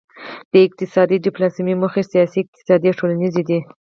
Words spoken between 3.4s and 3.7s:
دي